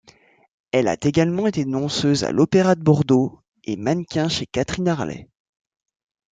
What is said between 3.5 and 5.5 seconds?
et mannequin chez Catherine Harlé.